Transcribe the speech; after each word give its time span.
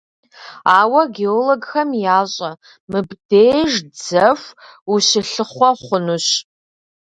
Ауэ 0.79 1.01
геологхэм 1.15 1.89
ящӀэ: 2.17 2.51
мыбдеж 2.89 3.71
дзэху 3.93 4.51
ущылъыхъуэ 4.93 5.69
хъунущ. 5.81 6.27